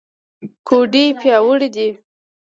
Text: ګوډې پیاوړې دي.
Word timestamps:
ګوډې 0.67 1.03
پیاوړې 1.19 1.67
دي. 1.75 1.89